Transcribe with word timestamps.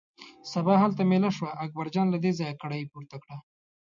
سبا 0.51 0.75
هلته 0.83 1.01
مېله 1.11 1.29
شوه، 1.37 1.51
اکبرجان 1.65 2.07
له 2.11 2.17
دې 2.23 2.31
ځایه 2.39 2.59
کړایی 2.61 2.89
پورته 2.91 3.15
کړه. 3.23 3.35